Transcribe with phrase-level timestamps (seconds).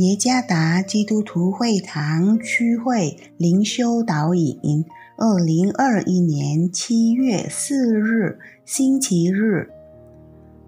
[0.00, 4.86] 耶加达基督徒会堂区会灵修导引，
[5.18, 9.68] 二零二一年七月四日星期日，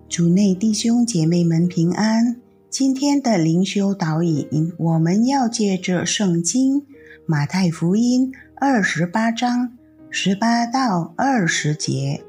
[0.07, 2.43] 主内弟兄姐妹们平安。
[2.69, 6.85] 今天的灵修导引，我们要借着圣经
[7.25, 9.79] 马太福音二十八章
[10.11, 12.23] 十八到二十节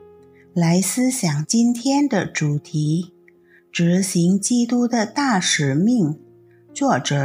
[0.54, 3.12] 来思想今天的主题：
[3.74, 6.18] 执行基督的大使命。
[6.74, 7.16] 作者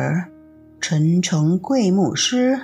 [0.78, 2.60] 陈诚贵牧师。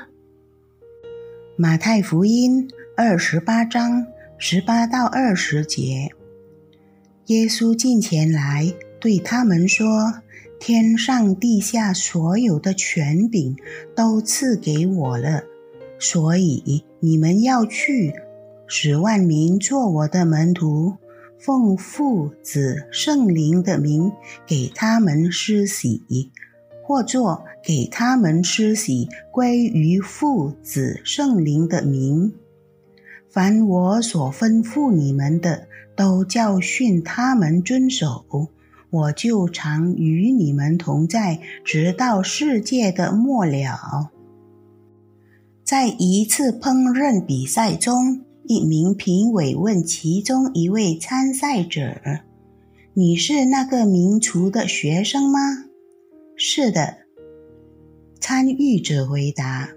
[1.57, 4.07] 马太福音二十八章
[4.37, 6.11] 十八到二十节，
[7.29, 8.71] 耶稣近前来
[9.01, 10.13] 对他们说。
[10.61, 13.57] 天上地下所有的权柄
[13.95, 15.43] 都赐给我了，
[15.99, 18.15] 所以你们要去，
[18.67, 20.95] 使万民做我的门徒，
[21.39, 24.13] 奉父子圣灵的名
[24.47, 26.03] 给他们施洗，
[26.87, 32.35] 或作给他们施洗归于父子圣灵的名。
[33.31, 38.25] 凡我所吩咐你们的，都教训他们遵守。
[38.91, 44.11] 我就常与你们同在，直到世界的末了。
[45.65, 51.97] 在一次烹饪比赛中，一名评委问其中一位参赛者
[52.95, 55.65] ：“你是那个名厨的学生吗
[56.37, 56.99] ？”“是的。”
[58.21, 59.71] 参与者回答。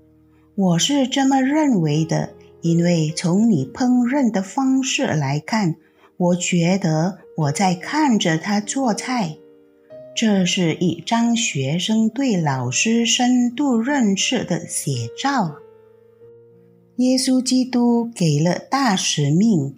[0.54, 5.76] “我是这么认为的，因为从你烹饪的方式来看。”
[6.18, 9.36] 我觉得我在看着他做菜，
[10.16, 15.54] 这是一张学生对老师深度认识的写照。
[16.96, 19.76] 耶稣基督给了大使命，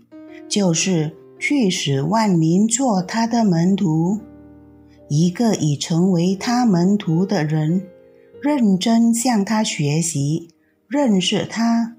[0.48, 4.18] 就是去使万民做他的门徒。
[5.12, 7.82] 一个已成为他门徒的人，
[8.40, 10.50] 认真向他学习，
[10.86, 11.96] 认识他。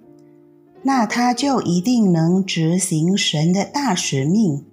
[0.83, 4.63] 那他就一定能执行神的大使命，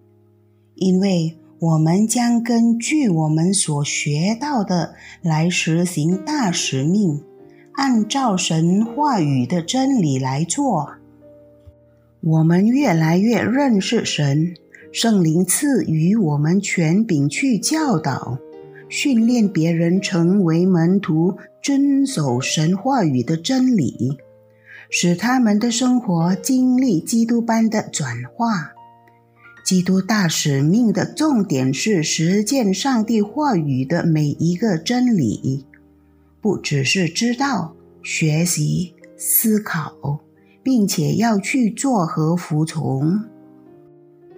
[0.76, 7.20] 因为我们将根据我们所学到的来实行大使命，
[7.72, 10.92] 按照神话语的真理来做。
[12.20, 14.54] 我们越来越认识神，
[14.92, 18.38] 圣灵赐予我们权柄去教导、
[18.88, 24.18] 训练别人成为门徒，遵守神话语的真理。
[24.90, 28.72] 使他们的生活经历基督般的转化。
[29.62, 35.66] 基督大使命的重点是实践上帝话语的每一个真理，
[36.40, 40.20] 不只是知道、学习、思考，
[40.62, 43.22] 并且要去做和服从。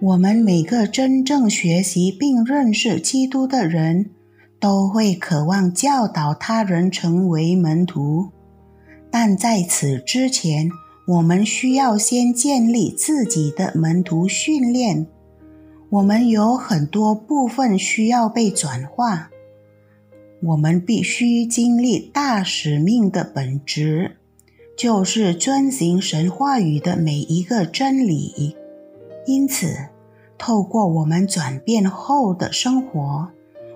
[0.01, 4.09] 我们每个真正学习并认识基督的人，
[4.59, 8.29] 都会渴望教导他人成为门徒。
[9.11, 10.71] 但在此之前，
[11.07, 15.05] 我们需要先建立自己的门徒训练。
[15.91, 19.29] 我们有很多部分需要被转化。
[20.41, 24.17] 我们必须经历大使命的本质，
[24.75, 28.55] 就是遵行神话语的每一个真理。
[29.27, 29.75] 因此，
[30.41, 33.29] 透过我们转变后的生活。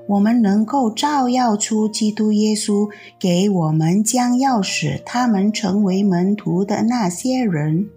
[0.08, 2.90] 我们能够照耀出基督耶稣
[3.20, 7.88] 给我们将要使他们成为门徒的那些人，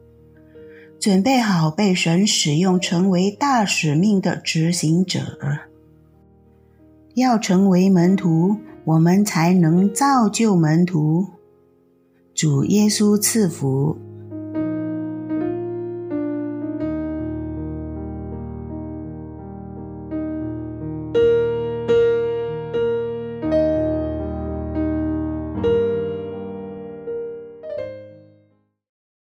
[1.01, 5.21] 准备好被神使用成为大使命的执行者。
[7.15, 11.27] 要成为门徒，我们才能造就门徒。
[12.35, 13.97] 主耶稣赐福。